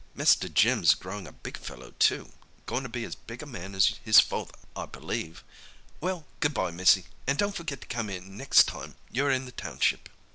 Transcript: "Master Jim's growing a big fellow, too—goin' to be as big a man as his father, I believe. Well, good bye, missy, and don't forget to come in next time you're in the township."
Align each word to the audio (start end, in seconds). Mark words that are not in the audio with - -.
"Master 0.15 0.49
Jim's 0.49 0.95
growing 0.95 1.27
a 1.27 1.31
big 1.31 1.57
fellow, 1.57 1.93
too—goin' 1.99 2.81
to 2.81 2.89
be 2.89 3.05
as 3.05 3.13
big 3.13 3.43
a 3.43 3.45
man 3.45 3.75
as 3.75 3.93
his 4.03 4.19
father, 4.19 4.53
I 4.75 4.87
believe. 4.87 5.43
Well, 5.99 6.25
good 6.39 6.55
bye, 6.55 6.71
missy, 6.71 7.05
and 7.27 7.37
don't 7.37 7.53
forget 7.55 7.81
to 7.81 7.87
come 7.87 8.09
in 8.09 8.35
next 8.35 8.63
time 8.63 8.95
you're 9.11 9.29
in 9.29 9.45
the 9.45 9.51
township." 9.51 10.09